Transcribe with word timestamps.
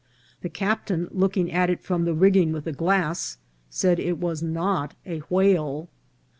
The 0.41 0.49
captain, 0.49 1.07
looking 1.11 1.51
at 1.51 1.69
it 1.69 1.79
from 1.79 2.05
the 2.05 2.15
rigging 2.15 2.51
with 2.53 2.65
a 2.65 2.71
glass, 2.71 3.37
said 3.69 3.99
it 3.99 4.17
was 4.17 4.41
not 4.41 4.95
a 5.05 5.19
whale. 5.29 5.89